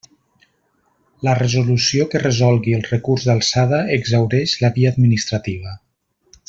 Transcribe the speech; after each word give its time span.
La 1.27 1.35
resolució 1.39 2.07
que 2.13 2.21
resolgui 2.23 2.73
el 2.79 2.83
recurs 2.89 3.29
d'alçada 3.29 3.85
exhaureix 4.01 4.59
la 4.65 4.77
via 4.79 4.97
administrativa. 4.97 5.81